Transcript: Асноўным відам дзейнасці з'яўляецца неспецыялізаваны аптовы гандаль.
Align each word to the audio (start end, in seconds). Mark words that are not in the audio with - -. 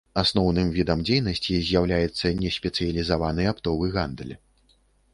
Асноўным 0.19 0.71
відам 0.77 1.03
дзейнасці 1.09 1.59
з'яўляецца 1.69 2.33
неспецыялізаваны 2.41 3.49
аптовы 3.55 3.85
гандаль. 3.99 4.39